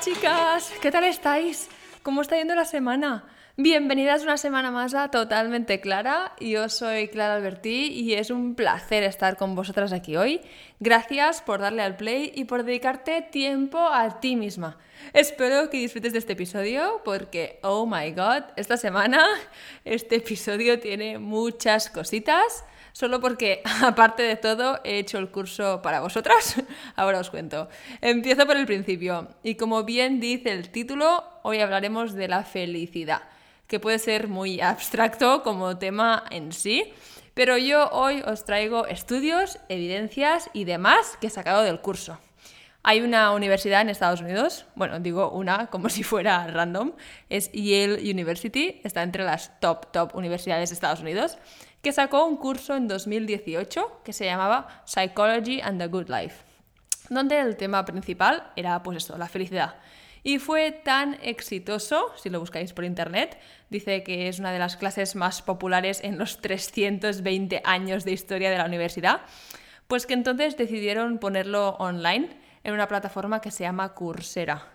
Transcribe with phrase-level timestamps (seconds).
[0.00, 1.68] chicas, ¿qué tal estáis?
[2.04, 3.24] ¿Cómo está yendo la semana?
[3.56, 6.34] Bienvenidas una semana más a Totalmente Clara.
[6.38, 10.40] Yo soy Clara Albertí y es un placer estar con vosotras aquí hoy.
[10.78, 14.78] Gracias por darle al play y por dedicarte tiempo a ti misma.
[15.14, 19.26] Espero que disfrutes de este episodio porque, oh my god, esta semana
[19.84, 26.00] este episodio tiene muchas cositas solo porque, aparte de todo, he hecho el curso para
[26.00, 26.62] vosotras.
[26.96, 27.68] Ahora os cuento.
[28.00, 29.28] Empiezo por el principio.
[29.42, 33.22] Y como bien dice el título, hoy hablaremos de la felicidad,
[33.66, 36.92] que puede ser muy abstracto como tema en sí.
[37.34, 42.18] Pero yo hoy os traigo estudios, evidencias y demás que he sacado del curso.
[42.82, 46.92] Hay una universidad en Estados Unidos, bueno, digo una como si fuera random,
[47.28, 51.38] es Yale University, está entre las top, top universidades de Estados Unidos,
[51.82, 56.44] que sacó un curso en 2018 que se llamaba Psychology and the Good Life,
[57.08, 59.76] donde el tema principal era pues esto, la felicidad.
[60.22, 63.38] Y fue tan exitoso, si lo buscáis por internet,
[63.70, 68.50] dice que es una de las clases más populares en los 320 años de historia
[68.50, 69.20] de la universidad,
[69.86, 72.28] pues que entonces decidieron ponerlo online
[72.64, 74.66] en una plataforma que se llama Coursera.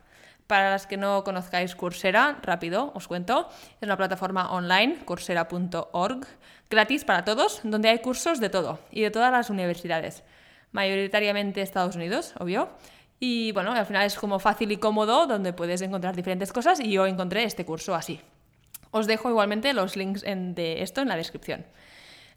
[0.48, 3.50] Para las que no conozcáis Coursera, rápido os cuento,
[3.80, 6.28] es una plataforma online, coursera.org,
[6.70, 10.24] gratis para todos, donde hay cursos de todo y de todas las universidades.
[10.72, 12.70] Mayoritariamente Estados Unidos, obvio.
[13.20, 16.92] Y bueno, al final es como fácil y cómodo, donde puedes encontrar diferentes cosas y
[16.92, 18.20] yo encontré este curso así.
[18.92, 21.66] Os dejo igualmente los links de esto en la descripción.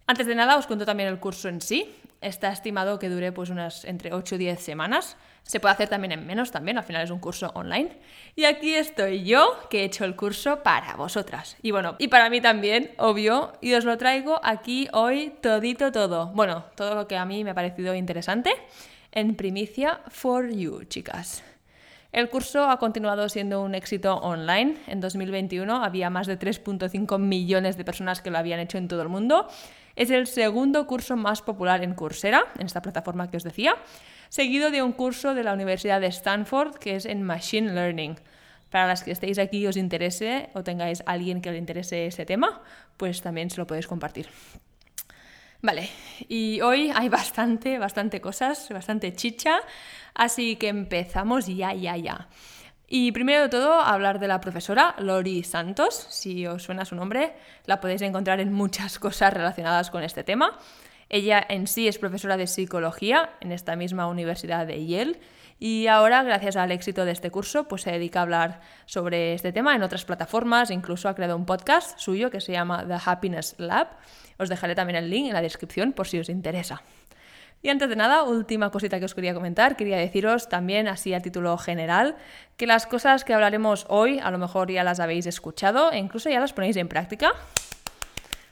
[0.06, 1.92] Antes de nada, os cuento también el curso en sí.
[2.20, 5.16] Está estimado que dure pues unas entre 8 y 10 semanas.
[5.42, 7.90] Se puede hacer también en menos también, al final es un curso online.
[8.34, 11.56] Y aquí estoy yo, que he hecho el curso para vosotras.
[11.62, 16.28] Y bueno, y para mí también, obvio, y os lo traigo aquí hoy todito todo.
[16.28, 18.50] Bueno, todo lo que a mí me ha parecido interesante
[19.12, 21.44] en primicia for you, chicas.
[22.12, 24.76] El curso ha continuado siendo un éxito online.
[24.86, 29.02] En 2021 había más de 3.5 millones de personas que lo habían hecho en todo
[29.02, 29.48] el mundo
[29.96, 33.76] es el segundo curso más popular en Coursera, en esta plataforma que os decía,
[34.28, 38.16] seguido de un curso de la Universidad de Stanford que es en Machine Learning.
[38.70, 42.26] Para las que estéis aquí y os interese o tengáis alguien que le interese ese
[42.26, 42.62] tema,
[42.96, 44.28] pues también se lo podéis compartir.
[45.62, 45.88] Vale,
[46.28, 49.60] y hoy hay bastante, bastante cosas, bastante chicha,
[50.14, 52.28] así que empezamos ya, ya, ya.
[52.88, 56.06] Y primero de todo, hablar de la profesora Lori Santos.
[56.08, 60.58] Si os suena su nombre, la podéis encontrar en muchas cosas relacionadas con este tema.
[61.08, 65.20] Ella en sí es profesora de psicología en esta misma universidad de Yale
[65.58, 69.52] y ahora, gracias al éxito de este curso, pues se dedica a hablar sobre este
[69.52, 73.54] tema en otras plataformas, incluso ha creado un podcast suyo que se llama The Happiness
[73.58, 73.88] Lab.
[74.38, 76.82] Os dejaré también el link en la descripción por si os interesa.
[77.66, 81.20] Y antes de nada, última cosita que os quería comentar, quería deciros también así a
[81.20, 82.14] título general
[82.56, 86.30] que las cosas que hablaremos hoy a lo mejor ya las habéis escuchado e incluso
[86.30, 87.32] ya las ponéis en práctica.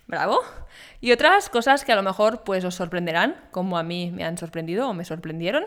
[0.09, 0.41] Bravo.
[1.01, 4.37] Y otras cosas que a lo mejor pues os sorprenderán, como a mí me han
[4.37, 5.65] sorprendido o me sorprendieron.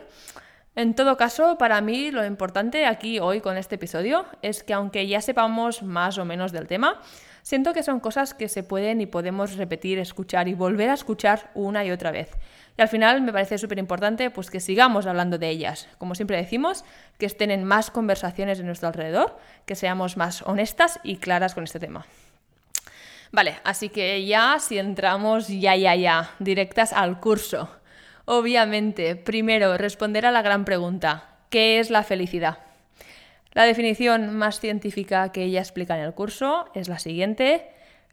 [0.76, 5.08] En todo caso, para mí lo importante aquí hoy con este episodio es que aunque
[5.08, 7.00] ya sepamos más o menos del tema,
[7.48, 11.50] siento que son cosas que se pueden y podemos repetir, escuchar y volver a escuchar
[11.54, 12.30] una y otra vez.
[12.78, 15.88] Y al final me parece súper importante pues, que sigamos hablando de ellas.
[15.98, 16.84] Como siempre decimos,
[17.18, 21.64] que estén en más conversaciones en nuestro alrededor, que seamos más honestas y claras con
[21.64, 22.06] este tema.
[23.32, 27.70] Vale, así que ya si entramos ya, ya, ya, directas al curso.
[28.26, 32.67] Obviamente, primero, responder a la gran pregunta, ¿qué es la felicidad?
[33.58, 37.68] La definición más científica que ella explica en el curso es la siguiente.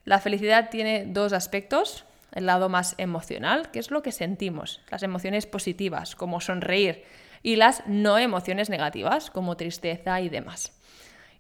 [0.07, 5.03] La felicidad tiene dos aspectos, el lado más emocional, que es lo que sentimos, las
[5.03, 7.05] emociones positivas, como sonreír,
[7.43, 10.73] y las no emociones negativas, como tristeza y demás.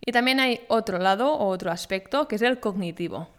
[0.05, 3.31] Y también hay otro lado o otro aspecto, que es el cognitivo.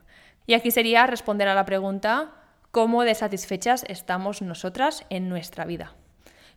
[0.47, 2.31] Y aquí sería responder a la pregunta,
[2.71, 5.94] ¿cómo de satisfechas estamos nosotras en nuestra vida?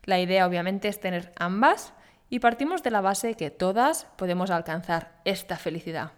[0.05, 1.93] La idea obviamente es tener ambas
[2.29, 6.11] y partimos de la base que todas podemos alcanzar esta felicidad.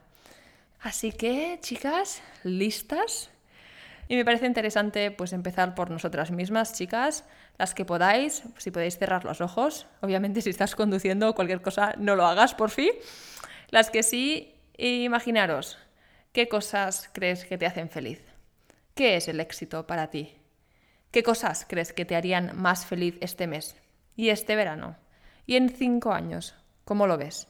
[0.82, 3.30] Así que, chicas, ¿listas?
[4.08, 7.24] Y me parece interesante pues empezar por nosotras mismas, chicas,
[7.58, 9.88] las que podáis, si podéis cerrar los ojos.
[10.02, 12.92] Obviamente si estás conduciendo o cualquier cosa, no lo hagas, por fin.
[13.70, 15.78] Las que sí, imaginaros,
[16.34, 18.22] ¿qué cosas crees que te hacen feliz?
[18.96, 20.36] ¿Qué es el éxito para ti?
[21.12, 23.78] ¿Qué cosas crees que te harían más feliz este mes?
[24.18, 24.98] ¿Y este verano?
[25.46, 26.56] ¿Y en cinco años?
[26.86, 27.48] ¿Cómo lo ves?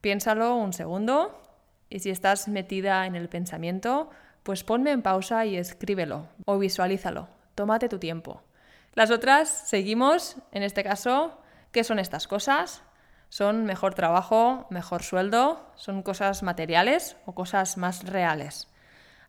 [0.00, 1.42] Piénsalo un segundo
[1.90, 4.10] y si estás metida en el pensamiento,
[4.42, 7.28] pues ponme en pausa y escríbelo o visualízalo.
[7.54, 8.42] Tómate tu tiempo.
[8.94, 11.38] Las otras, seguimos, en este caso,
[11.72, 12.82] ¿qué son estas cosas?
[13.28, 18.68] Son mejor trabajo, mejor sueldo, son cosas materiales o cosas más reales.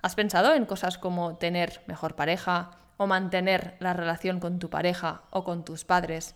[0.02, 5.24] ¿Has pensado en cosas como tener mejor pareja o mantener la relación con tu pareja
[5.32, 6.36] o con tus padres?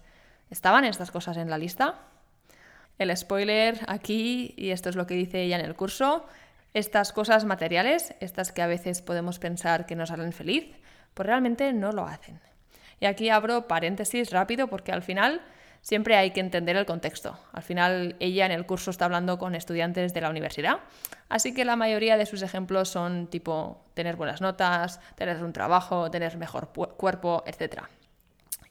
[0.53, 1.95] ¿Estaban estas cosas en la lista?
[2.99, 6.27] El spoiler aquí, y esto es lo que dice ella en el curso,
[6.75, 10.65] estas cosas materiales, estas que a veces podemos pensar que nos harán feliz,
[11.15, 12.39] pues realmente no lo hacen.
[12.99, 15.41] Y aquí abro paréntesis rápido porque al final
[15.81, 17.35] siempre hay que entender el contexto.
[17.51, 20.81] Al final ella en el curso está hablando con estudiantes de la universidad,
[21.29, 26.11] así que la mayoría de sus ejemplos son tipo tener buenas notas, tener un trabajo,
[26.11, 27.85] tener mejor cuerpo, etc.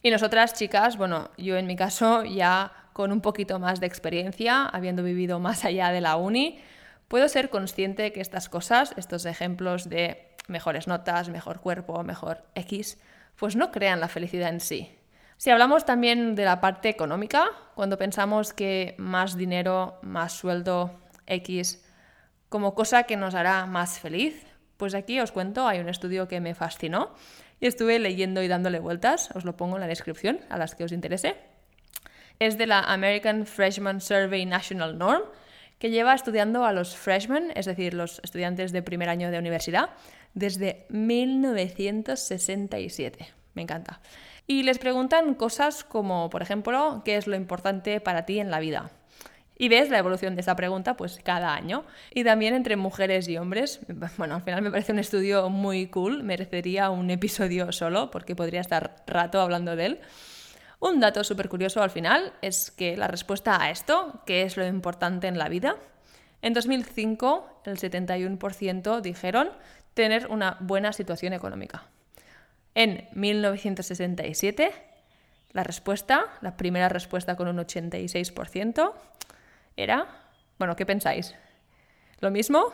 [0.02, 4.66] Y nosotras, chicas, bueno, yo en mi caso ya con un poquito más de experiencia,
[4.66, 6.60] habiendo vivido más allá de la uni,
[7.06, 13.00] puedo ser consciente que estas cosas, estos ejemplos de mejores notas, mejor cuerpo, mejor X,
[13.37, 14.90] pues no crean la felicidad en sí.
[15.37, 21.84] Si hablamos también de la parte económica, cuando pensamos que más dinero, más sueldo, X,
[22.48, 24.46] como cosa que nos hará más feliz,
[24.76, 27.14] pues aquí os cuento, hay un estudio que me fascinó
[27.62, 30.82] y estuve leyendo y dándole vueltas, os lo pongo en la descripción a las que
[30.82, 31.36] os interese.
[32.40, 35.22] Es de la American Freshman Survey National Norm,
[35.78, 39.90] que lleva estudiando a los freshmen, es decir, los estudiantes de primer año de universidad,
[40.34, 43.28] desde 1967.
[43.54, 44.00] Me encanta.
[44.48, 48.58] Y les preguntan cosas como, por ejemplo, ¿qué es lo importante para ti en la
[48.58, 48.90] vida?
[49.56, 51.84] Y ves la evolución de esta pregunta pues cada año.
[52.12, 53.81] Y también entre mujeres y hombres.
[54.16, 58.60] Bueno, al final me parece un estudio muy cool, merecería un episodio solo porque podría
[58.60, 60.00] estar rato hablando de él.
[60.81, 64.66] Un dato súper curioso al final es que la respuesta a esto, ¿qué es lo
[64.66, 65.76] importante en la vida?
[66.43, 69.50] En 2005 el 71% dijeron
[69.94, 71.87] tener una buena situación económica.
[72.75, 74.72] En 1967,
[75.52, 78.93] la respuesta, la primera respuesta con un 86%,
[79.82, 80.06] era,
[80.58, 81.34] bueno, ¿qué pensáis?
[82.20, 82.73] ¿Lo mismo?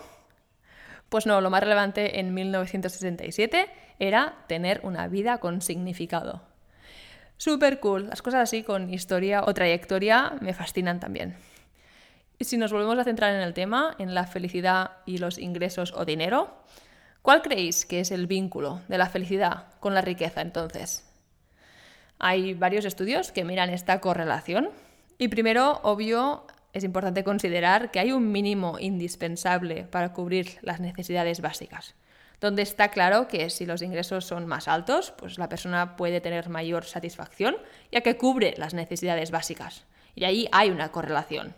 [1.09, 6.43] Pues no, lo más relevante en 1967 era tener una vida con significado.
[7.37, 8.09] Súper cool.
[8.09, 11.37] Las cosas así con historia o trayectoria me fascinan también.
[12.39, 15.93] Y si nos volvemos a centrar en el tema, en la felicidad y los ingresos
[15.97, 16.63] o dinero,
[17.23, 21.05] ¿Cuál creéis que es el vínculo de la felicidad con la riqueza entonces?
[22.19, 24.71] Hay varios estudios que miran esta correlación
[25.19, 31.41] y primero, obvio, es importante considerar que hay un mínimo indispensable para cubrir las necesidades
[31.41, 31.95] básicas,
[32.41, 36.49] donde está claro que si los ingresos son más altos, pues la persona puede tener
[36.49, 37.57] mayor satisfacción,
[37.91, 39.85] ya que cubre las necesidades básicas.
[40.15, 41.55] Y ahí hay una correlación.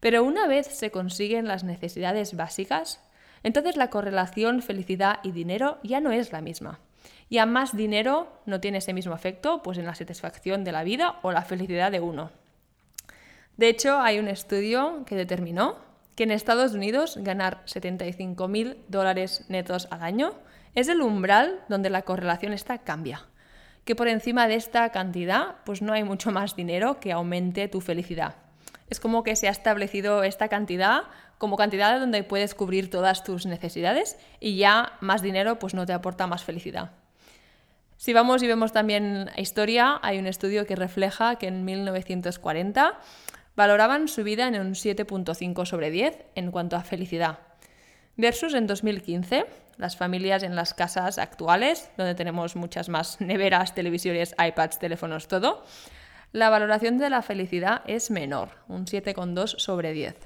[0.00, 3.00] Pero una vez se consiguen las necesidades básicas,
[3.42, 6.80] entonces la correlación felicidad y dinero ya no es la misma.
[7.28, 10.84] Y a más dinero no tiene ese mismo efecto pues en la satisfacción de la
[10.84, 12.30] vida o la felicidad de uno.
[13.56, 15.76] De hecho, hay un estudio que determinó
[16.14, 20.34] que en Estados Unidos ganar 75.000 dólares netos al año
[20.74, 23.26] es el umbral donde la correlación está cambia.
[23.84, 27.80] Que por encima de esta cantidad, pues no hay mucho más dinero que aumente tu
[27.80, 28.36] felicidad.
[28.88, 31.04] Es como que se ha establecido esta cantidad
[31.38, 35.92] como cantidad donde puedes cubrir todas tus necesidades y ya más dinero pues no te
[35.92, 36.92] aporta más felicidad.
[37.98, 42.98] Si vamos y vemos también historia, hay un estudio que refleja que en 1940
[43.56, 47.38] valoraban su vida en un 7.5 sobre 10 en cuanto a felicidad.
[48.16, 49.46] Versus en 2015,
[49.76, 55.64] las familias en las casas actuales, donde tenemos muchas más neveras, televisores, iPads, teléfonos, todo,
[56.32, 60.16] la valoración de la felicidad es menor, un 7,2 sobre 10.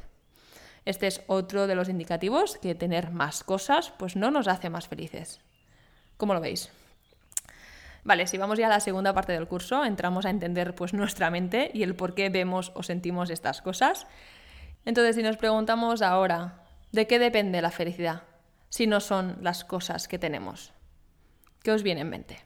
[0.85, 4.89] Este es otro de los indicativos que tener más cosas pues no nos hace más
[4.89, 5.41] felices.
[6.17, 6.71] ¿Cómo lo veis?
[8.05, 11.31] Vale, si vamos ya a la segunda parte del curso, entramos a entender pues nuestra
[11.31, 14.07] mente y el por qué vemos o sentimos estas cosas.
[14.85, 18.23] Entonces, si nos preguntamos ahora, ¿de qué depende la felicidad
[18.71, 20.73] si no son las cosas que tenemos?
[21.63, 22.39] ¿Qué os viene en mente?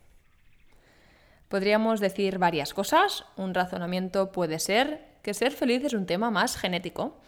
[1.49, 3.25] Podríamos decir varias cosas.
[3.37, 7.21] Un razonamiento puede ser que ser feliz es un tema más genético.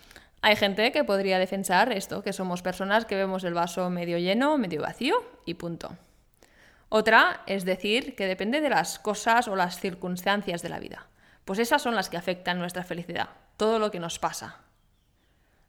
[0.42, 4.58] Hay gente que podría defensar esto, que somos personas que vemos el vaso medio lleno,
[4.58, 5.96] medio vacío y punto.
[6.88, 11.06] Otra es decir que depende de las cosas o las circunstancias de la vida.
[11.44, 14.60] Pues esas son las que afectan nuestra felicidad, todo lo que nos pasa.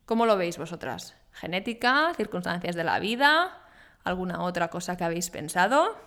[0.06, 1.16] ¿Cómo lo veis vosotras?
[1.34, 2.14] ¿Genética?
[2.16, 3.58] ¿Circunstancias de la vida?
[4.04, 5.98] ¿Alguna otra cosa que habéis pensado?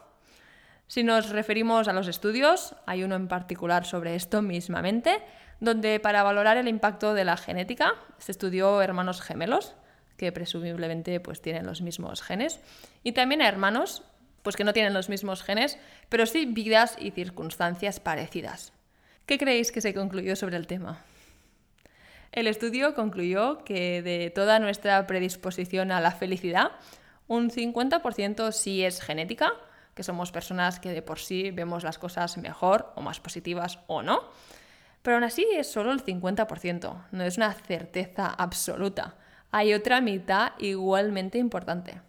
[0.86, 5.22] Si nos referimos a los estudios, hay uno en particular sobre esto mismamente,
[5.60, 9.74] donde para valorar el impacto de la genética se estudió hermanos gemelos,
[10.16, 12.58] que presumiblemente pues, tienen los mismos genes,
[13.04, 14.02] y también a hermanos
[14.42, 15.78] pues, que no tienen los mismos genes,
[16.08, 18.72] pero sí vidas y circunstancias parecidas.
[19.26, 21.04] ¿Qué creéis que se concluyó sobre el tema?
[22.32, 26.72] El estudio concluyó que de toda nuestra predisposición a la felicidad,
[27.26, 29.52] un 50% sí es genética,
[29.94, 34.02] que somos personas que de por sí vemos las cosas mejor o más positivas o
[34.02, 34.30] no,
[35.02, 39.16] pero aún así es solo el 50%, no es una certeza absoluta.
[39.50, 42.00] Hay otra mitad igualmente importante.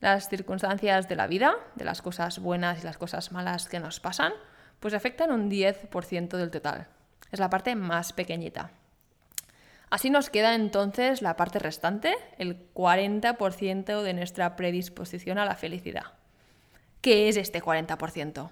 [0.00, 4.00] Las circunstancias de la vida, de las cosas buenas y las cosas malas que nos
[4.00, 4.32] pasan,
[4.80, 6.88] pues afectan un 10% del total.
[7.30, 8.70] Es la parte más pequeñita.
[9.90, 16.04] Así nos queda entonces la parte restante, el 40% de nuestra predisposición a la felicidad.
[17.00, 18.50] ¿Qué es este 40%?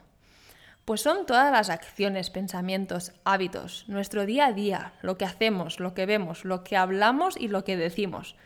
[0.85, 5.95] Pues son todas las acciones, pensamientos, hábitos, nuestro día a día, lo que hacemos, lo
[5.95, 8.37] que vemos, lo que hablamos y lo que decimos.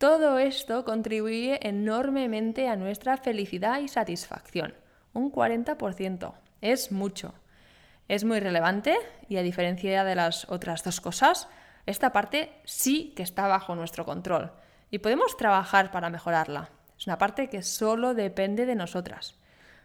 [0.00, 4.72] Todo esto contribuye enormemente a nuestra felicidad y satisfacción.
[5.12, 6.32] Un 40%.
[6.62, 7.34] Es mucho.
[8.08, 8.96] Es muy relevante
[9.28, 11.48] y a diferencia de las otras dos cosas,
[11.84, 14.52] esta parte sí que está bajo nuestro control
[14.90, 16.70] y podemos trabajar para mejorarla.
[16.98, 19.34] Es una parte que solo depende de nosotras.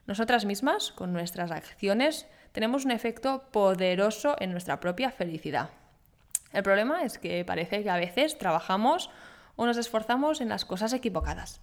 [0.07, 5.71] Nosotras mismas, con nuestras acciones, tenemos un efecto poderoso en nuestra propia felicidad.
[6.53, 9.09] El problema es que parece que a veces trabajamos
[9.55, 11.61] o nos esforzamos en las cosas equivocadas.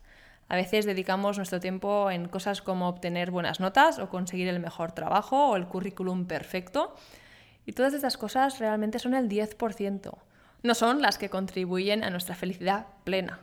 [0.49, 4.93] A veces dedicamos nuestro tiempo en cosas como obtener buenas notas o conseguir el mejor
[4.93, 6.95] trabajo o el currículum perfecto.
[7.65, 10.13] Y todas estas cosas realmente son el 10%.
[10.63, 13.41] No son las que contribuyen a nuestra felicidad plena.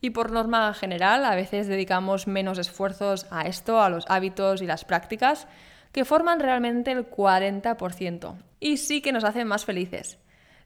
[0.00, 4.66] Y por norma general, a veces dedicamos menos esfuerzos a esto, a los hábitos y
[4.66, 5.46] las prácticas,
[5.92, 8.34] que forman realmente el 40%.
[8.58, 10.18] Y sí que nos hacen más felices.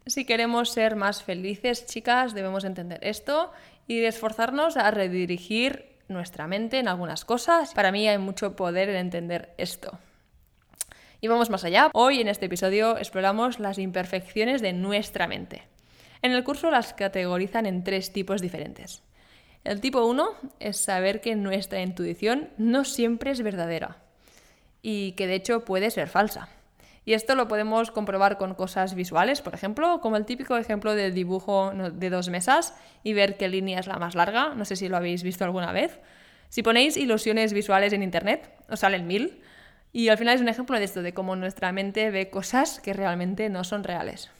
[0.08, 3.50] Si queremos ser más felices, chicas, debemos entender esto
[3.88, 7.74] y esforzarnos a redirigir nuestra mente en algunas cosas.
[7.74, 9.98] Para mí hay mucho poder en entender esto.
[11.20, 11.90] Y vamos más allá.
[11.92, 15.64] Hoy en este episodio exploramos las imperfecciones de nuestra mente.
[16.22, 19.02] En el curso las categorizan en tres tipos diferentes.
[19.64, 20.28] El tipo 1
[20.60, 23.96] es saber que nuestra intuición no siempre es verdadera
[24.82, 26.48] y que de hecho puede ser falsa.
[27.06, 31.14] Y esto lo podemos comprobar con cosas visuales, por ejemplo, como el típico ejemplo del
[31.14, 34.54] dibujo de dos mesas y ver qué línea es la más larga.
[34.56, 36.00] No sé si lo habéis visto alguna vez.
[36.48, 39.40] Si ponéis ilusiones visuales en Internet, os salen mil.
[39.92, 42.92] Y al final es un ejemplo de esto, de cómo nuestra mente ve cosas que
[42.92, 44.30] realmente no son reales.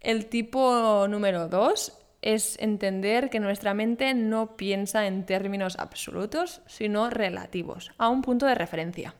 [0.00, 7.10] El tipo número 2 es entender que nuestra mente no piensa en términos absolutos, sino
[7.10, 9.14] relativos, a un punto de referencia.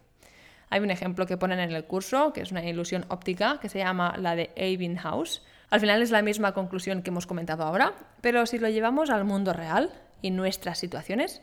[0.70, 3.80] Hay un ejemplo que ponen en el curso, que es una ilusión óptica, que se
[3.80, 5.42] llama la de Ebbinghaus.
[5.68, 9.24] Al final es la misma conclusión que hemos comentado ahora, pero si lo llevamos al
[9.24, 9.90] mundo real
[10.22, 11.42] y nuestras situaciones,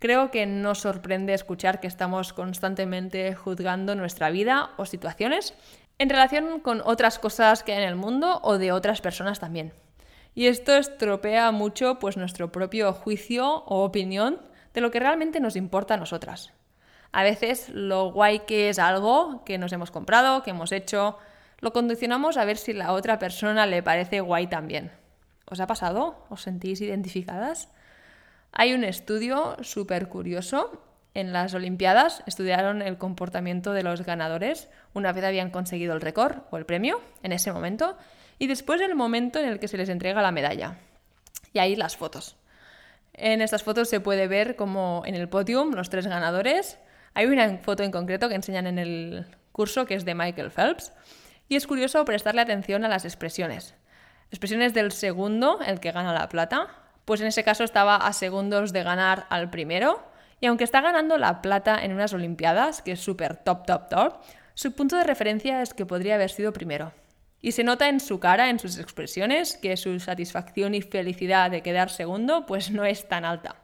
[0.00, 5.54] creo que nos sorprende escuchar que estamos constantemente juzgando nuestra vida o situaciones
[5.98, 9.72] en relación con otras cosas que hay en el mundo o de otras personas también.
[10.34, 14.40] Y esto estropea mucho pues, nuestro propio juicio o opinión
[14.74, 16.52] de lo que realmente nos importa a nosotras.
[17.16, 21.16] A veces lo guay que es algo que nos hemos comprado, que hemos hecho,
[21.60, 24.92] lo condicionamos a ver si la otra persona le parece guay también.
[25.46, 26.26] ¿Os ha pasado?
[26.28, 27.70] ¿Os sentís identificadas?
[28.52, 30.82] Hay un estudio súper curioso.
[31.14, 36.40] En las Olimpiadas estudiaron el comportamiento de los ganadores una vez habían conseguido el récord
[36.50, 37.96] o el premio en ese momento
[38.38, 40.80] y después el momento en el que se les entrega la medalla.
[41.54, 42.36] Y ahí las fotos.
[43.14, 46.78] En estas fotos se puede ver como en el podium los tres ganadores.
[47.14, 50.92] Hay una foto en concreto que enseñan en el curso que es de Michael Phelps.
[51.48, 53.74] Y es curioso prestarle atención a las expresiones.
[54.30, 56.68] Expresiones del segundo, el que gana la plata,
[57.04, 60.04] pues en ese caso estaba a segundos de ganar al primero.
[60.40, 64.22] Y aunque está ganando la plata en unas Olimpiadas, que es súper top, top, top,
[64.54, 66.92] su punto de referencia es que podría haber sido primero.
[67.40, 71.62] Y se nota en su cara, en sus expresiones, que su satisfacción y felicidad de
[71.62, 73.56] quedar segundo pues no es tan alta.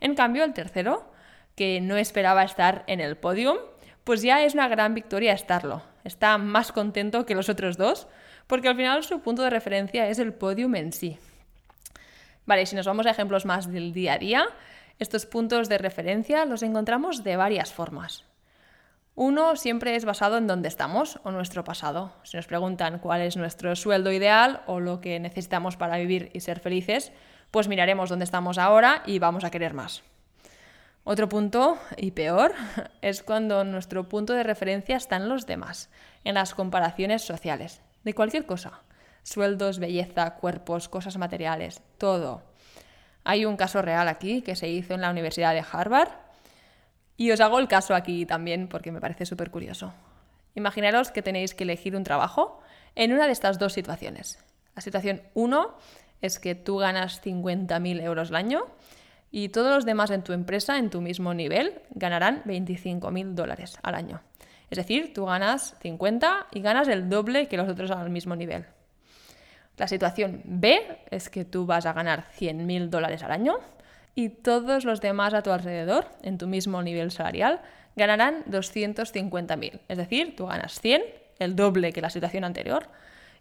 [0.00, 1.12] En cambio, el tercero,
[1.60, 3.58] que no esperaba estar en el podium,
[4.04, 5.82] pues ya es una gran victoria estarlo.
[6.04, 8.08] Está más contento que los otros dos,
[8.46, 11.18] porque al final su punto de referencia es el podium en sí.
[12.46, 14.46] Vale, si nos vamos a ejemplos más del día a día,
[14.98, 18.24] estos puntos de referencia los encontramos de varias formas.
[19.14, 22.14] Uno siempre es basado en dónde estamos o nuestro pasado.
[22.22, 26.40] Si nos preguntan cuál es nuestro sueldo ideal o lo que necesitamos para vivir y
[26.40, 27.12] ser felices,
[27.50, 30.02] pues miraremos dónde estamos ahora y vamos a querer más.
[31.10, 32.52] Otro punto, y peor,
[33.02, 35.90] es cuando nuestro punto de referencia está en los demás,
[36.22, 38.82] en las comparaciones sociales, de cualquier cosa.
[39.24, 42.44] Sueldos, belleza, cuerpos, cosas materiales, todo.
[43.24, 46.10] Hay un caso real aquí que se hizo en la Universidad de Harvard
[47.16, 49.92] y os hago el caso aquí también porque me parece súper curioso.
[50.54, 52.60] Imaginaros que tenéis que elegir un trabajo
[52.94, 54.38] en una de estas dos situaciones.
[54.76, 55.76] La situación 1
[56.22, 58.68] es que tú ganas 50.000 euros al año
[59.30, 63.94] y todos los demás en tu empresa, en tu mismo nivel, ganarán 25.000 dólares al
[63.94, 64.20] año.
[64.70, 68.66] Es decir, tú ganas 50 y ganas el doble que los otros al mismo nivel.
[69.76, 73.58] La situación B es que tú vas a ganar 100.000 dólares al año
[74.14, 77.60] y todos los demás a tu alrededor, en tu mismo nivel salarial,
[77.96, 79.80] ganarán 250.000.
[79.88, 81.02] Es decir, tú ganas 100,
[81.38, 82.88] el doble que la situación anterior,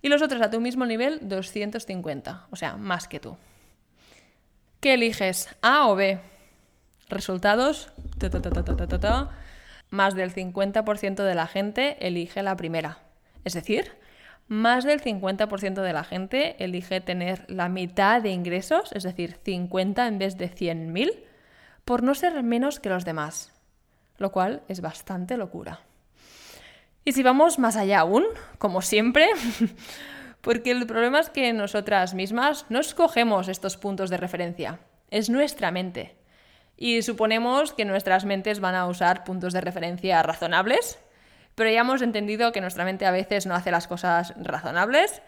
[0.01, 3.37] y los otros a tu mismo nivel 250, o sea, más que tú.
[4.79, 5.53] ¿Qué eliges?
[5.61, 6.19] ¿A o B?
[7.09, 7.91] Resultados.
[9.89, 12.99] más del 50% de la gente elige la primera.
[13.43, 13.91] Es decir,
[14.47, 20.07] más del 50% de la gente elige tener la mitad de ingresos, es decir, 50
[20.07, 21.25] en vez de 100.000,
[21.83, 23.51] por no ser menos que los demás,
[24.17, 25.81] lo cual es bastante locura.
[27.03, 28.23] Y si vamos más allá aún,
[28.59, 29.27] como siempre,
[30.41, 34.79] Porque el problema es que nosotras mismas no escogemos estos puntos de referencia,
[35.11, 36.15] es nuestra mente.
[36.77, 40.97] Y suponemos que nuestras mentes van a usar puntos de referencia razonables,
[41.55, 45.21] pero ya hemos entendido que nuestra mente a veces no hace las cosas razonables.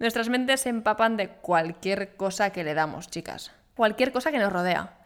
[0.00, 3.52] Nuestras mentes se empapan de cualquier cosa que le damos, chicas.
[3.76, 4.98] Cualquier cosa que nos rodea.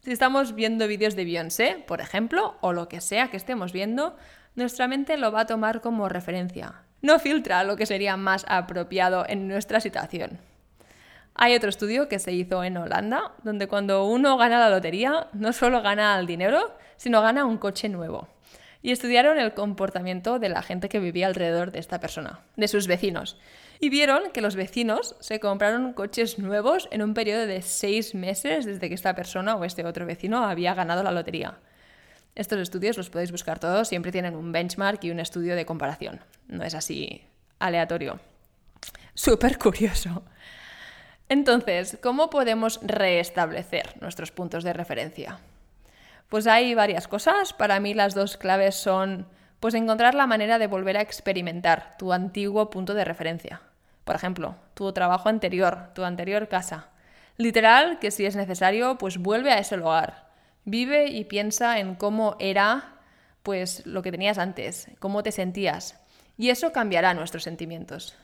[0.00, 4.16] Si estamos viendo vídeos de Beyoncé, por ejemplo, o lo que sea que estemos viendo,
[4.54, 9.24] nuestra mente lo va a tomar como referencia no filtra lo que sería más apropiado
[9.28, 10.38] en nuestra situación.
[11.34, 15.52] Hay otro estudio que se hizo en Holanda, donde cuando uno gana la lotería, no
[15.52, 18.28] solo gana el dinero, sino gana un coche nuevo.
[18.82, 22.86] Y estudiaron el comportamiento de la gente que vivía alrededor de esta persona, de sus
[22.86, 23.38] vecinos.
[23.80, 28.64] Y vieron que los vecinos se compraron coches nuevos en un periodo de seis meses
[28.64, 31.58] desde que esta persona o este otro vecino había ganado la lotería.
[32.36, 36.20] Estos estudios los podéis buscar todos, siempre tienen un benchmark y un estudio de comparación.
[36.48, 37.24] No es así
[37.58, 38.20] aleatorio.
[39.14, 40.22] Súper curioso.
[41.30, 45.38] Entonces, ¿cómo podemos restablecer nuestros puntos de referencia?
[46.28, 47.54] Pues hay varias cosas.
[47.54, 49.26] Para mí las dos claves son
[49.58, 53.62] pues encontrar la manera de volver a experimentar tu antiguo punto de referencia.
[54.04, 56.90] Por ejemplo, tu trabajo anterior, tu anterior casa.
[57.38, 60.25] Literal, que si es necesario, pues vuelve a ese lugar.
[60.66, 62.96] Vive y piensa en cómo era
[63.44, 65.98] pues lo que tenías antes, cómo te sentías.
[66.36, 68.16] Y eso cambiará nuestros sentimientos.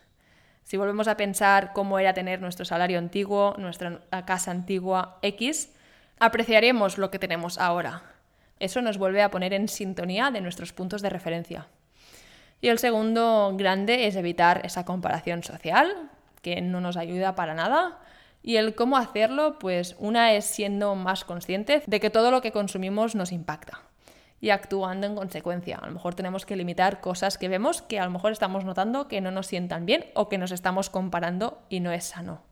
[0.64, 5.72] Si volvemos a pensar cómo era tener nuestro salario antiguo, nuestra casa antigua X,
[6.18, 8.02] apreciaremos lo que tenemos ahora.
[8.58, 11.68] Eso nos vuelve a poner en sintonía de nuestros puntos de referencia.
[12.60, 16.10] Y el segundo grande es evitar esa comparación social,
[16.42, 18.00] que no nos ayuda para nada,
[18.42, 22.52] y el cómo hacerlo, pues una es siendo más conscientes de que todo lo que
[22.52, 23.82] consumimos nos impacta
[24.40, 25.78] y actuando en consecuencia.
[25.80, 29.06] A lo mejor tenemos que limitar cosas que vemos que a lo mejor estamos notando
[29.08, 32.42] que no nos sientan bien o que nos estamos comparando y no es sano.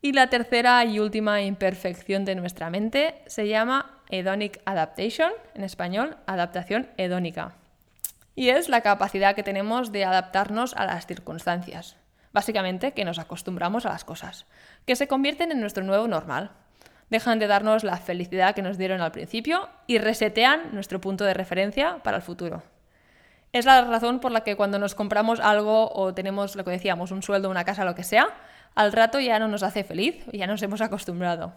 [0.00, 6.16] Y la tercera y última imperfección de nuestra mente se llama hedonic adaptation, en español,
[6.26, 7.56] adaptación hedónica.
[8.36, 11.96] Y es la capacidad que tenemos de adaptarnos a las circunstancias.
[12.32, 14.46] Básicamente que nos acostumbramos a las cosas,
[14.86, 16.50] que se convierten en nuestro nuevo normal.
[17.10, 21.34] Dejan de darnos la felicidad que nos dieron al principio y resetean nuestro punto de
[21.34, 22.62] referencia para el futuro.
[23.52, 27.10] Es la razón por la que cuando nos compramos algo o tenemos, lo que decíamos,
[27.10, 28.28] un sueldo, una casa, lo que sea,
[28.74, 31.54] al rato ya no nos hace feliz, ya nos hemos acostumbrado.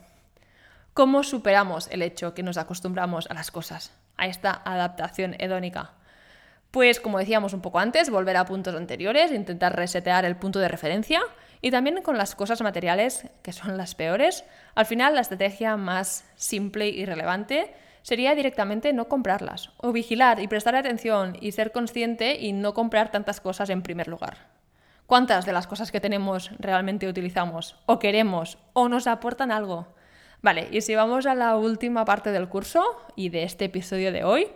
[0.93, 5.91] ¿Cómo superamos el hecho que nos acostumbramos a las cosas, a esta adaptación hedónica?
[6.71, 10.69] Pues como decíamos un poco antes, volver a puntos anteriores, intentar resetear el punto de
[10.69, 11.21] referencia
[11.61, 16.23] y también con las cosas materiales, que son las peores, al final la estrategia más
[16.35, 22.39] simple y relevante sería directamente no comprarlas, o vigilar y prestar atención y ser consciente
[22.39, 24.37] y no comprar tantas cosas en primer lugar.
[25.05, 29.87] ¿Cuántas de las cosas que tenemos realmente utilizamos, o queremos, o nos aportan algo?
[30.41, 32.83] Vale, y si vamos a la última parte del curso
[33.15, 34.47] y de este episodio de hoy,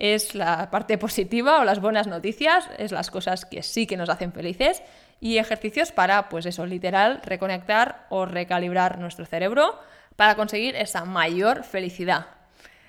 [0.00, 4.08] es la parte positiva o las buenas noticias, es las cosas que sí que nos
[4.08, 4.82] hacen felices
[5.20, 9.78] y ejercicios para, pues eso, literal, reconectar o recalibrar nuestro cerebro
[10.16, 12.28] para conseguir esa mayor felicidad.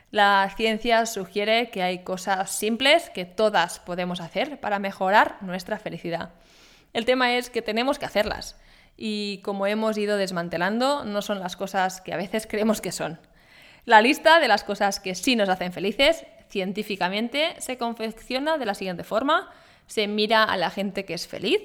[0.09, 6.29] La ciencia sugiere que hay cosas simples que todas podemos hacer para mejorar nuestra felicidad.
[6.93, 8.55] El tema es que tenemos que hacerlas
[8.95, 13.19] y como hemos ido desmantelando, no son las cosas que a veces creemos que son.
[13.83, 18.75] La lista de las cosas que sí nos hacen felices científicamente se confecciona de la
[18.75, 19.49] siguiente forma.
[19.87, 21.61] Se mira a la gente que es feliz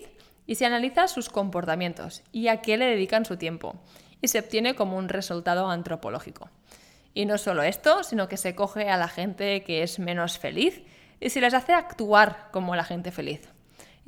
[0.46, 3.75] y se analiza sus comportamientos y a qué le dedican su tiempo.
[4.22, 6.49] Y se obtiene como un resultado antropológico.
[7.12, 10.83] Y no solo esto, sino que se coge a la gente que es menos feliz
[11.20, 13.49] y se les hace actuar como la gente feliz.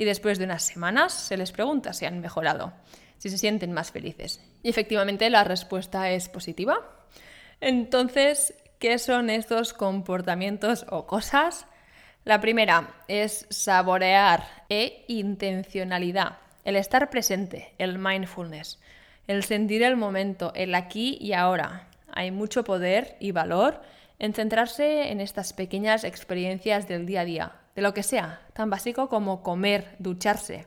[0.01, 2.73] y después de unas semanas se les pregunta si han mejorado,
[3.17, 4.41] si se sienten más felices.
[4.63, 6.79] Y efectivamente la respuesta es positiva.
[7.61, 11.67] Entonces, ¿qué son estos comportamientos o cosas?
[12.25, 18.79] La primera es saborear e intencionalidad, el estar presente, el mindfulness,
[19.27, 21.89] el sentir el momento, el aquí y ahora.
[22.13, 23.83] Hay mucho poder y valor
[24.19, 28.71] en centrarse en estas pequeñas experiencias del día a día, de lo que sea, tan
[28.71, 30.67] básico como comer, ducharse.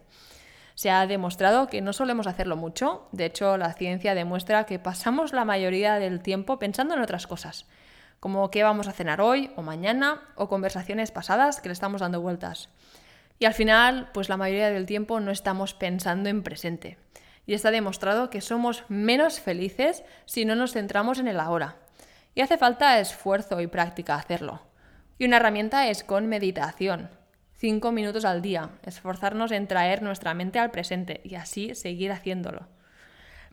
[0.76, 5.34] Se ha demostrado que no solemos hacerlo mucho, de hecho la ciencia demuestra que pasamos
[5.34, 7.68] la mayoría del tiempo pensando en otras cosas,
[8.22, 12.22] como qué vamos a cenar hoy o mañana, o conversaciones pasadas que le estamos dando
[12.22, 12.70] vueltas.
[13.40, 17.00] Y al final, pues la mayoría del tiempo no estamos pensando en presente.
[17.48, 21.78] Y está demostrado que somos menos felices si no nos centramos en el ahora.
[22.36, 24.62] Y hace falta esfuerzo y práctica hacerlo.
[25.18, 27.10] Y una herramienta es con meditación.
[27.56, 32.68] Cinco minutos al día, esforzarnos en traer nuestra mente al presente y así seguir haciéndolo.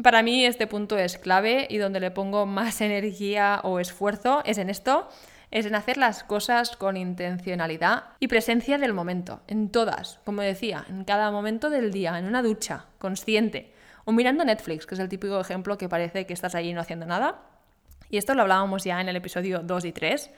[0.03, 4.59] Para mí este punto es clave y donde le pongo más energía o esfuerzo es
[4.59, 5.09] en esto,
[5.51, 10.85] es en hacer las cosas con intencionalidad y presencia del momento, en todas, como decía,
[10.89, 13.73] en cada momento del día, en una ducha, consciente,
[14.05, 17.07] o mirando Netflix, que es el típico ejemplo que parece que estás allí no haciendo
[17.07, 17.43] nada.
[18.09, 20.31] Y esto lo hablábamos ya en el episodio 2 y 3,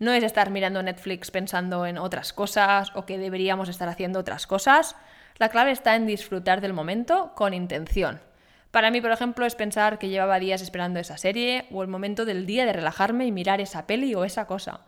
[0.00, 4.46] no es estar mirando Netflix pensando en otras cosas o que deberíamos estar haciendo otras
[4.46, 4.94] cosas.
[5.38, 8.20] La clave está en disfrutar del momento con intención.
[8.70, 12.24] Para mí, por ejemplo, es pensar que llevaba días esperando esa serie o el momento
[12.24, 14.80] del día de relajarme y mirar esa peli o esa cosa.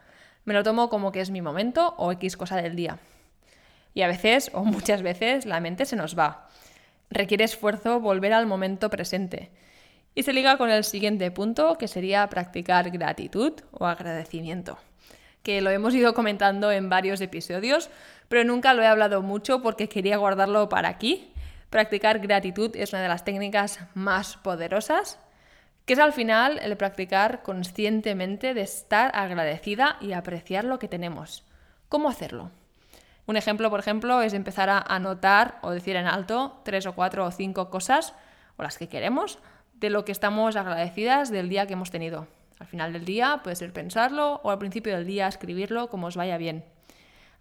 [0.45, 2.99] Me lo tomo como que es mi momento o X cosa del día.
[3.95, 6.49] Y a veces, o muchas veces, la mente se nos va.
[7.11, 9.51] Requiere esfuerzo volver al momento presente.
[10.15, 14.79] Y se liga con el siguiente punto, que sería practicar gratitud o agradecimiento
[15.43, 17.91] que lo hemos ido comentando en varios episodios,
[18.29, 21.33] pero nunca lo he hablado mucho porque quería guardarlo para aquí.
[21.71, 25.21] Practicar gratitud es una de las técnicas más poderosas,
[25.87, 31.45] que es al final el practicar conscientemente de estar agradecida y apreciar lo que tenemos.
[31.89, 32.51] ¿Cómo hacerlo?
[33.27, 37.25] Un ejemplo, por ejemplo, es empezar a anotar o decir en alto tres o cuatro
[37.25, 38.15] o cinco cosas,
[38.57, 39.39] o las que queremos,
[39.75, 42.27] de lo que estamos agradecidas del día que hemos tenido.
[42.59, 46.17] Al final del día puede ser pensarlo o al principio del día escribirlo como os
[46.17, 46.65] vaya bien.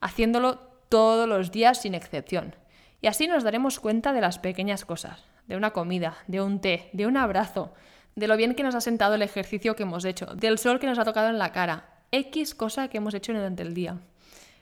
[0.02, 2.54] Haciéndolo todos los días sin excepción.
[3.02, 6.90] Y así nos daremos cuenta de las pequeñas cosas, de una comida, de un té,
[6.94, 7.74] de un abrazo,
[8.16, 10.88] de lo bien que nos ha sentado el ejercicio que hemos hecho, del sol que
[10.88, 13.98] nos ha tocado en la cara, X cosa que hemos hecho durante el día.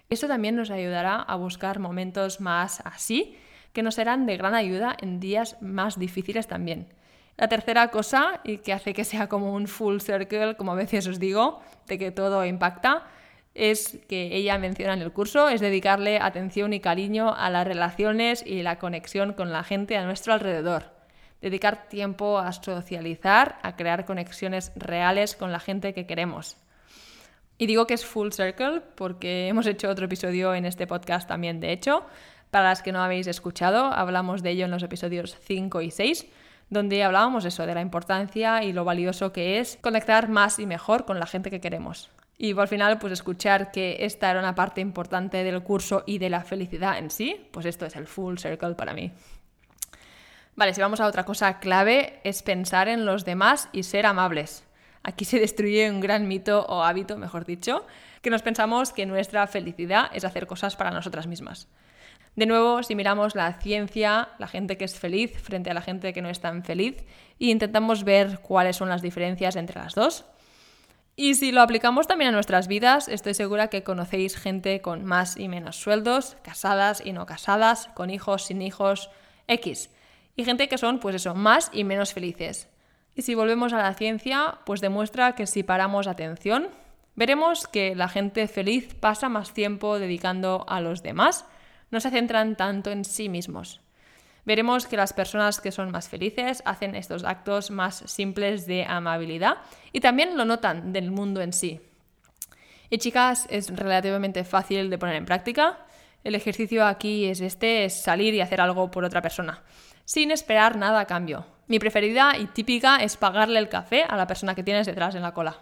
[0.10, 3.38] Esto también nos ayudará a buscar momentos más así,
[3.74, 6.94] que nos serán de gran ayuda en días más difíciles también.
[7.38, 11.08] La tercera cosa, y que hace que sea como un full circle, como a veces
[11.08, 13.06] os digo, de que todo impacta,
[13.58, 18.46] es que ella menciona en el curso, es dedicarle atención y cariño a las relaciones
[18.46, 20.86] y la conexión con la gente a nuestro alrededor.
[21.42, 26.58] Dedicar tiempo a socializar, a crear conexiones reales con la gente que queremos.
[27.58, 31.60] Y digo que es full circle porque hemos hecho otro episodio en este podcast también,
[31.60, 32.06] de hecho.
[32.52, 36.28] Para las que no habéis escuchado, hablamos de ello en los episodios 5 y 6
[36.70, 41.06] donde hablábamos eso, de la importancia y lo valioso que es conectar más y mejor
[41.06, 42.10] con la gente que queremos.
[42.38, 46.30] Y al final, pues escuchar que esta era una parte importante del curso y de
[46.30, 49.12] la felicidad en sí, pues esto es el full circle para mí.
[50.56, 54.66] Vale, si vamos a otra cosa clave, es pensar en los demás y ser amables.
[55.04, 57.86] Aquí se destruye un gran mito o hábito, mejor dicho,
[58.22, 61.68] que nos pensamos que nuestra felicidad es hacer cosas para nosotras mismas.
[62.36, 66.14] De nuevo, si miramos la ciencia, la gente que es feliz frente a la gente
[66.14, 67.04] que no es tan feliz,
[67.40, 70.26] e intentamos ver cuáles son las diferencias entre las dos.
[71.20, 75.36] Y si lo aplicamos también a nuestras vidas, estoy segura que conocéis gente con más
[75.36, 79.10] y menos sueldos, casadas y no casadas, con hijos, sin hijos,
[79.48, 79.90] X.
[80.36, 82.70] Y gente que son, pues eso, más y menos felices.
[83.16, 86.68] Y si volvemos a la ciencia, pues demuestra que si paramos atención,
[87.16, 91.46] veremos que la gente feliz pasa más tiempo dedicando a los demás
[91.90, 93.82] no se centran tanto en sí mismos.
[94.48, 99.58] Veremos que las personas que son más felices hacen estos actos más simples de amabilidad
[99.92, 101.82] y también lo notan del mundo en sí.
[102.90, 105.80] Y chicas, es relativamente fácil de poner en práctica.
[106.24, 109.64] El ejercicio aquí es este, es salir y hacer algo por otra persona,
[110.06, 111.46] sin esperar nada a cambio.
[111.68, 115.24] Mi preferida y típica es pagarle el café a la persona que tienes detrás en
[115.24, 115.58] la cola.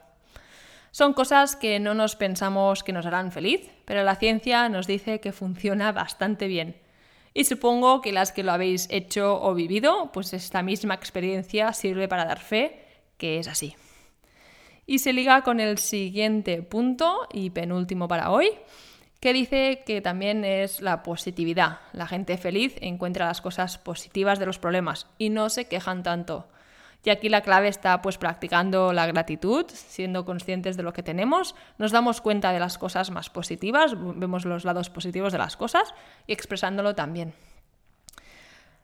[0.92, 5.20] Son cosas que no nos pensamos que nos harán feliz, pero la ciencia nos dice
[5.22, 6.85] que funciona bastante bien.
[7.38, 12.08] Y supongo que las que lo habéis hecho o vivido, pues esta misma experiencia sirve
[12.08, 12.82] para dar fe
[13.18, 13.76] que es así.
[14.86, 18.52] Y se liga con el siguiente punto y penúltimo para hoy,
[19.20, 21.82] que dice que también es la positividad.
[21.92, 26.48] La gente feliz encuentra las cosas positivas de los problemas y no se quejan tanto.
[27.06, 31.54] Y aquí la clave está pues practicando la gratitud, siendo conscientes de lo que tenemos,
[31.78, 35.94] nos damos cuenta de las cosas más positivas, vemos los lados positivos de las cosas
[36.26, 37.36] y expresándolo también.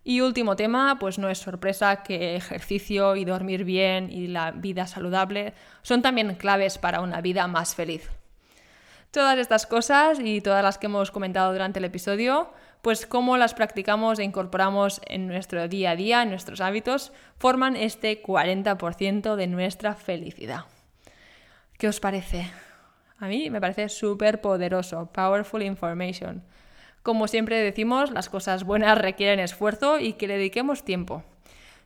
[0.03, 4.86] Y último tema, pues no es sorpresa que ejercicio y dormir bien y la vida
[4.86, 8.07] saludable son también claves para una vida más feliz.
[9.10, 13.53] Todas estas cosas y todas las que hemos comentado durante el episodio, pues cómo las
[13.53, 19.47] practicamos e incorporamos en nuestro día a día, en nuestros hábitos, forman este 40% de
[19.47, 20.65] nuestra felicidad.
[21.77, 22.51] ¿Qué os parece?
[23.19, 26.43] A mí me parece súper poderoso, powerful information.
[27.03, 31.23] Como siempre decimos, las cosas buenas requieren esfuerzo y que le dediquemos tiempo.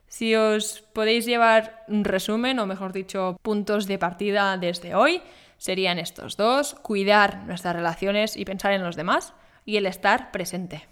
[0.08, 5.20] Si os podéis llevar un resumen, o mejor dicho, puntos de partida desde hoy,
[5.58, 9.34] serían estos dos, cuidar nuestras relaciones y pensar en los demás,
[9.66, 10.88] y el estar presente.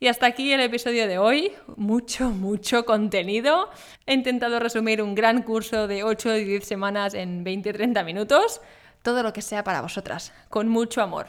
[0.00, 1.52] Y hasta aquí el episodio de hoy.
[1.76, 3.70] Mucho, mucho contenido.
[4.04, 8.60] He intentado resumir un gran curso de 8 y 10 semanas en 20-30 minutos.
[9.02, 11.28] Todo lo que sea para vosotras, con mucho amor.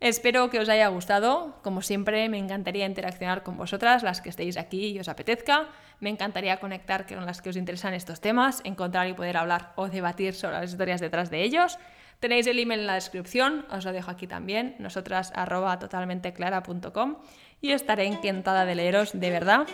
[0.00, 1.58] Espero que os haya gustado.
[1.62, 5.68] Como siempre, me encantaría interaccionar con vosotras, las que estéis aquí y os apetezca.
[5.98, 9.88] Me encantaría conectar con las que os interesan estos temas, encontrar y poder hablar o
[9.88, 11.78] debatir sobre las historias detrás de ellos.
[12.20, 17.16] Tenéis el email en la descripción, os lo dejo aquí también, nosotras arroba totalmenteclara.com
[17.62, 19.66] y estaré encantada de leeros de verdad.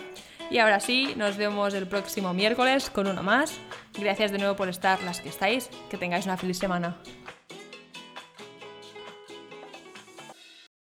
[0.49, 3.59] Y ahora sí, nos vemos el próximo miércoles con uno más.
[3.99, 6.95] Gracias de nuevo por estar las que estáis, que tengáis una feliz semana.